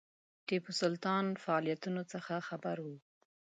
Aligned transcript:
ټیپو 0.47 0.71
سلطان 0.81 1.25
فعالیتونو 1.43 2.01
څخه 2.13 2.33
خبر 2.47 2.77
وو. 2.85 2.95